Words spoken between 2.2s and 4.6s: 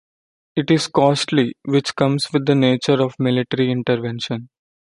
with the nature of military intervention.